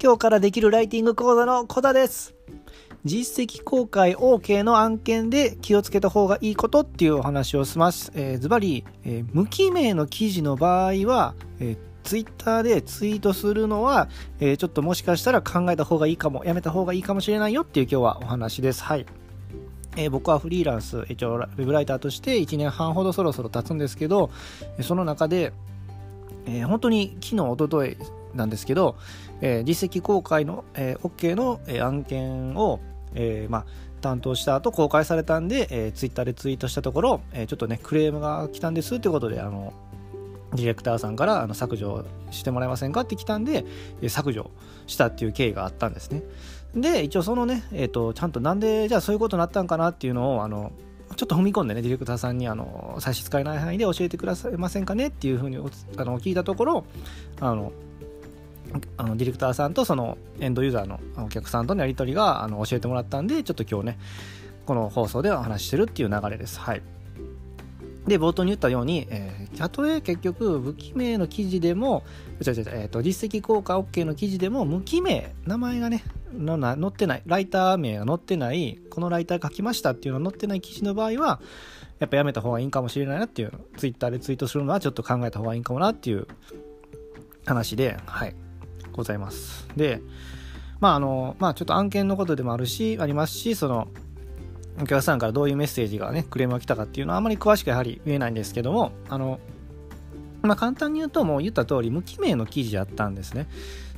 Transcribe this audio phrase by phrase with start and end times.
[0.00, 2.36] 今日からできるライティング講座のコダです。
[3.04, 8.12] 実績公開 OK の案件で気をつけた方がいいことっていうお話をします。
[8.14, 14.08] えー、ズバリ、えー、無記名の記事の場合は、えー、ツイッターでツイートするのは、
[14.38, 18.84] えー、ちょっともしかしたら考えた方がいいかも、やめた方がいいかもしれないよっていう今日はお話です。
[18.84, 19.06] はい。
[19.96, 24.30] えー、僕はフリーランス、一応ウェブライターとして1年半ほどそろそろ経つんですけど、
[24.80, 25.52] その中で、
[26.46, 27.96] えー、本当に昨日、おととい
[28.34, 28.96] なんですけど、
[29.40, 32.80] えー、実績公開の、えー、OK の、えー、案件を、
[33.14, 33.66] えーまあ、
[34.00, 39.72] 担当した後公開されたんで、えー、ツイッターでツイートしたところ、えー、ちょっとねクレームが来たんですということであの
[40.54, 43.64] ディレクターさんからあの削除してもらえませんかって来たんで、
[44.00, 44.50] えー、削除
[44.86, 46.22] したっていう経緯があったんですね。
[46.74, 50.72] で一応そのね、えーと、ちゃんとなんでじゃあそういうことになったんかなっていうのをあの
[51.16, 55.60] ちょっと踏み込んでねディレクターさんにあの差し支えない範囲で教えてくださいませんかねっていうふうにあ
[56.04, 56.84] の聞いたところ
[57.40, 57.72] あの
[58.96, 63.98] あのディレクターさんとそのエンドユーザーのお客さんとのやり取りがあの教えてもらったんでちょっと今日ね
[64.66, 66.60] この放送でお話ししてるっていう流れです。
[66.60, 66.82] はい。
[68.06, 72.04] で冒頭に言ったように、えー、たとえ結局無記名の記事でも
[72.40, 81.40] 違う違う、えーと、実績効果 OK の記事でも無記名名前がねのな載ってないライター名が載ってないこのライター書きましたっていうのが載ってない記事の場合は
[81.98, 86.26] やっぱやめた方がいいかもしれないなっていうツイッターでツイートするのはちょっと考えた方がいいんかもなっていう
[87.44, 88.34] 話ではい。
[88.98, 89.66] ございます。
[89.76, 90.02] で、
[90.80, 93.88] まああの、まあちょっと案件のことでもあるし、ありますし、その、
[94.80, 99.40] お客さんからどういうメッセージがね、クレームが来たかっていうのはあまり詳しくやはり言えないんですけども、あの、
[100.42, 103.48] まあ簡単に言うともう言った通り無記名の記事やったんですね。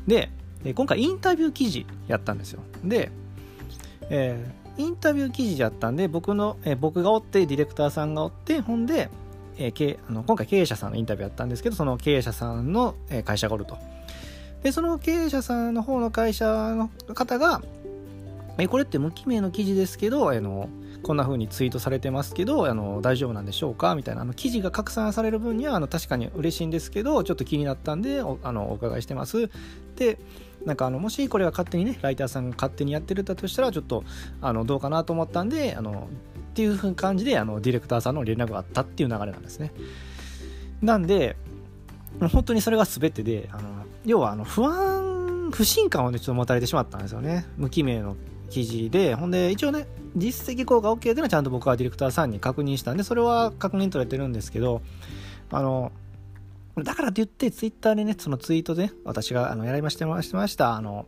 [0.07, 0.31] で、
[0.75, 2.63] 今回インタビュー記事やったんですよ。
[2.85, 3.11] で、
[4.11, 9.09] えー、インタビュー記事やったんで、僕の、えー、僕がおって、ディレクターさんがおって、ほんで、
[9.59, 13.79] えー、あの今回経営者さんのインタビューやったんですけど、その経営者さんの、え会社がおると。
[14.63, 17.63] で、その経営者さんの方の会社の方が、
[18.59, 20.69] え、これって無記名の記事ですけど、あの、
[21.03, 23.95] こんな風にツイートされてますけど、あの、大丈夫なんでしょうか？
[23.95, 29.49] みたいな、あの、記事が拡散される分には、あの、確かに嬉しいんですけど、ちょっと気になったんで、おあの、お伺いしてます。
[29.97, 30.19] で、
[30.67, 34.05] なんかあの、もしこれが勝手にね、ライターさんが勝手にやってるんだとしたら、ちょっと、
[34.43, 36.11] あの、どうかなと思ったんで、あの、
[36.51, 39.73] っていう感じで、あの、ディレクターさんの連絡があったっていう流れなんですね。
[40.83, 41.37] なんで、
[42.31, 47.47] 本当にそれが全てで、あの、要はあの不安、不信感をね、ちょっと持たれてしまったんですよね。
[47.57, 48.17] 無記名の
[48.49, 54.83] 記事で、ほんで、一応ね、実績効果 OK っていうのはちゃんと僕はディレクターさんに確認したんで、それは確認取れてるんですけど、
[55.51, 55.93] あの、
[56.77, 61.07] だからといって、ツイッターでね、そのツイートで、私があのやりましてました、あの、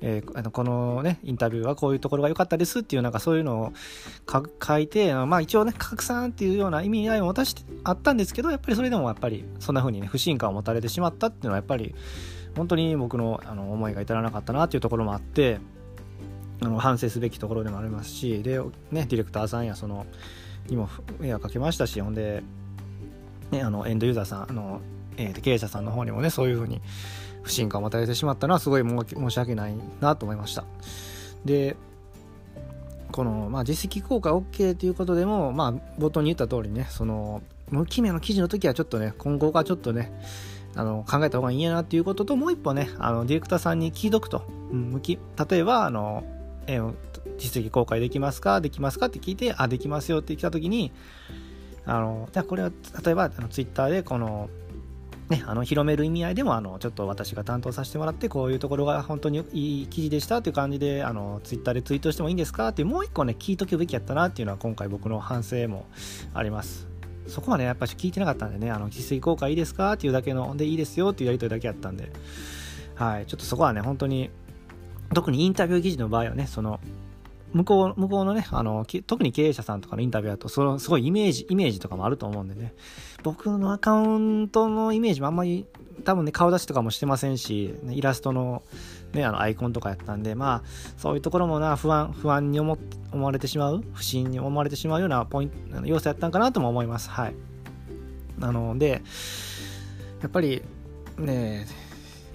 [0.00, 3.72] えー、あのこのね、インタビューはこういうところが良かったですっていう、なんかそういうのを
[4.62, 11.94] 書いて、まあ一応ね、拡散っていうような意味合いを持たしてあったんですけど、やっぱりそれでもやっぱりそんな風にね、不信感を持たれてしまったっていうのはやっぱり、
[12.56, 15.58] 本当に僕のあの思いが至らなかったなっていうところもあって、
[16.60, 18.58] あの反省すべきところでもありますし、で、
[18.90, 20.06] ね、ディレクターさんやその、
[20.68, 20.88] にも
[21.18, 22.42] 迷惑かけましたし、ほんで、
[23.50, 24.80] ね、あのエンドユーザーさん、あの
[25.16, 26.80] えー、経営者さんの方にもね、そういうふうに、
[27.46, 30.64] 不信感を与えてしまったのはすごい申し訳ないなと思いました。
[31.44, 31.76] で、
[33.12, 37.40] この、まあ、実績効果 OK ということでも、まあ、冒頭に言った通りね、その、
[37.70, 40.12] 無記名の記事の時はちょっとね、今後がちょっとね、
[40.74, 44.42] あの考えた方がいいやなっていうことと、もう一歩ね、あのディレクターさんに聞いとくと。
[44.72, 45.18] うん、例
[45.52, 46.24] えば、あの、
[46.66, 46.94] えー、
[47.38, 48.60] 実績公開できますか？
[48.60, 50.92] できますかって聞いて、あ、できますよって来た時に、
[51.86, 52.70] あの、じゃあこれは、
[53.04, 54.50] 例えば、あのツイッターでこの、
[55.28, 62.68] ね、あの広める意味合いでもあのちょっと私が担当させてもらってこういうところが本当にいい記事でしたという感じであのツイッターでツイートしてもいいんですか？
[62.68, 65.86] ってうもう一個ね聞いとくべきやったなっていうのは今回僕の反省も
[66.32, 66.86] あります。
[67.26, 69.94] そこはねやっぱり聞いてなかったんでねあの実績効果いいですか？
[69.94, 72.12] っていうだけのでいいですよっていうやり取りだけやったんで。
[72.94, 73.26] はい。
[73.26, 74.30] ちょっとそこはね本当に
[75.12, 76.78] 特にインタビュー記事の場合はねその
[77.56, 82.74] 向こう、向こうのね、あの、特に経営者さんとかのインタビューだと、そのすごいイメージ、イメージとかもあると思うんでね、
[83.22, 85.66] 僕のアカウントのイメージもあんまり、
[86.04, 88.62] 多分ね、顔出しとかもしてませんし、イラストの、
[89.14, 90.62] ね、あの、アイコンとかやったんで、まあ、
[90.98, 92.76] そういうところもな、不安、不安に思
[93.12, 97.08] 思われてしまう、不審に思われてしまうようなポイント、要素やったんかなとも思います。
[97.08, 97.34] はい。
[98.38, 99.02] なので、
[100.20, 100.62] やっぱり、
[101.18, 101.66] ね、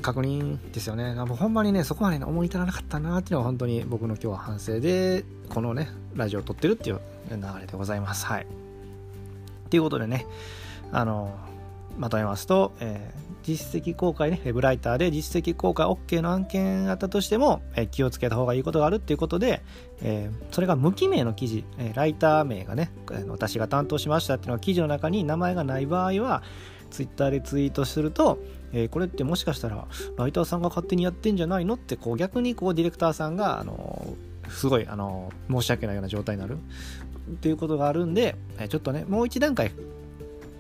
[0.02, 1.14] 確認ですよね。
[1.14, 7.00] もうほんまにね、そこまで、ね、思い至らなかったなっていうのは本当に僕の今日は反省で、このね、ラジオを撮ってるっていう
[7.30, 8.26] 流れでございます。
[8.26, 8.48] はい。
[9.70, 10.26] ということでね、
[10.92, 11.34] あの、
[11.98, 19.62] まとめますと、えー、実績公開ね、ウェブライターで実績公開 OK の案件があったとしても、えー、気をつけた方がいいことがあるっていうことで、
[20.02, 22.92] えー、それが無記名の記事、えライター名がね、
[23.28, 26.44] 私が担当しましたっていうのは記事の中に名前がない場合は、
[26.92, 28.38] ツイッターでツイートすると、
[28.72, 31.74] えー、これってもしかしたらライターさんが勝手にやってんじゃないの？
[31.74, 34.16] ってこう逆にこうディレクターさんが、あの
[34.50, 36.58] すごい、あの申し訳ないような状態になる
[37.32, 39.72] っていうことがあるんで、えちょっとねもう一段階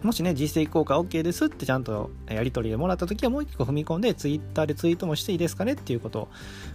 [0.02, 6.28] もしね、実績効果 OK ですってちゃんとやり取りでもらった時はもう一個踏み込んで、ツイッターでツイートもしていいですかねっていうことを、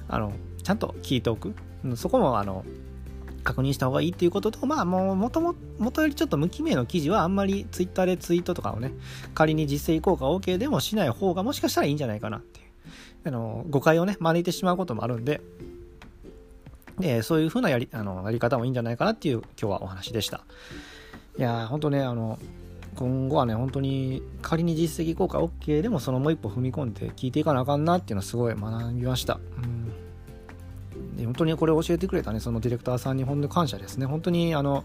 [0.08, 0.32] あの、
[0.62, 1.52] ちゃんと聞いておく。
[1.96, 2.64] そこも、あの、
[3.46, 8.92] 確認した方がいいっていうことと、まあもう元も、元よりちょっと無記名の記事はあんまりツイッターでツイートとかをね、
[9.34, 12.66] 仮に実績効果 OK でもしない方がもしかしたらいいんじゃないかなっていう、
[13.24, 15.40] あの、誤解をね、招いてしまうこともあるんで、
[16.98, 20.44] で、そういう風なやり、あの、やり方もいいんじゃないかなっていう今日はお話でした。
[21.38, 22.40] いやー、ほんとね、あの、
[22.96, 29.38] 今後はね、本当に仮に実績効果 OK でもそのもう一歩踏み込んで聞いていかなあかんなっていうのはすごい学びました。
[29.62, 29.75] うん
[31.24, 34.06] 本当にこれを教えてくれたね、そのディレクターさんに本当に感謝ですね。
[34.06, 34.84] 本当に、あの、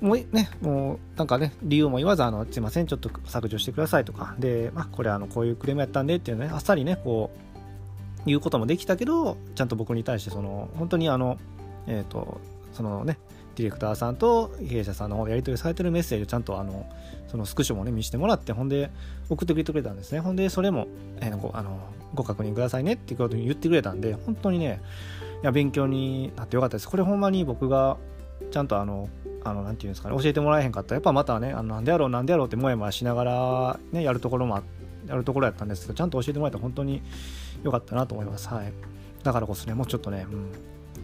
[0.00, 11.38] もうね、もうなんかね、理由も言わず、あの、すいません、ちょっと削除してくださいとか、で、まあ、これあの、こういうクレームやったんでっていうね、あっさりね、こう、言うこともできたけど、ちゃんと僕に対して、その、本当にあの、
[11.86, 12.40] えっ、ー、と、
[12.72, 13.18] そのね、
[13.56, 16.86] ディレクターさんと経営者さんのやり取りされてるメッセージをちゃんとあの
[17.28, 18.90] そのスクショもね見せてもらってほんで
[19.28, 20.88] 送ってくれてくれたんですねほんでそれも、
[21.20, 21.78] えー、あの
[22.14, 24.80] ご確認くださいねっていうことに言ってくれたんで本当にね
[25.42, 26.88] いや勉強になってよかったです。
[26.88, 27.98] これほんまに僕が
[28.50, 29.08] ちゃんとあの
[29.44, 30.90] あのなんていうんですかね教えてもらえへんかった。
[30.90, 34.62] らやっぱまたねあのなんでやろうなんでやろうってもやもやしながらねやるところも
[35.06, 37.02] やるところやったんですけどちゃんと教えてもらえたら本当に
[37.62, 38.48] 良かったなと思います。
[38.48, 38.72] はい。
[39.22, 40.50] だからこそねもうちょっとね、うん、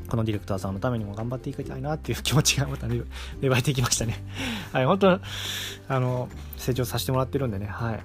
[0.08, 3.02] このディレクターさんのためにも頑張っていきたいなっていう気持ちがまた芽
[3.42, 4.24] 生えてきましたね。
[4.72, 5.20] はい本当
[5.88, 7.66] あの成長させてもらってるんでね。
[7.66, 8.00] はい。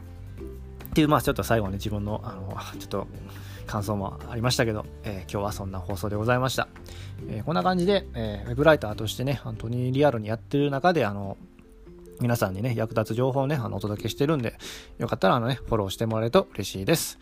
[0.96, 3.08] っていうまあちょっと最後ね自分のあのちょっと
[3.68, 6.70] 感想もありましたけど、えー、今日はそんな放送でございました。
[7.28, 11.36] えー、こんな感じで、えー、ウェブライターとしてね、本当にリアルにやってる中で、あの、
[12.22, 14.58] 皆さんにね、役立つ情報をね、あの、お届けしてるんで、
[14.98, 17.20] よかったらあのね、フォローしてもらえると嬉しいです。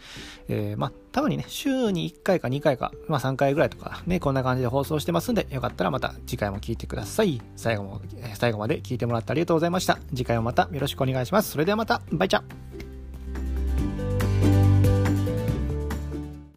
[0.49, 7.41] えー、まあ、多分にね、週に1回か2回か、まあ3回ぐらいとかね、こんな感じで放送してますんで、よかったらまた次回も聞いてください。
[7.55, 9.97] 最後もえ、最後まで聞いてもらってありがとうございました。
[10.09, 11.51] 次回もまたよろしくお願いします。
[11.51, 12.43] それではまた、バイチャ